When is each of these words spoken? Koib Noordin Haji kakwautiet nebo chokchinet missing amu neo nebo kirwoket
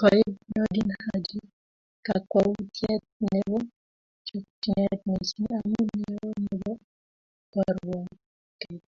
Koib 0.00 0.32
Noordin 0.52 0.90
Haji 1.04 1.38
kakwautiet 2.06 3.04
nebo 3.30 3.56
chokchinet 4.26 5.00
missing 5.08 5.50
amu 5.56 5.78
neo 6.00 6.28
nebo 6.44 6.70
kirwoket 7.52 8.86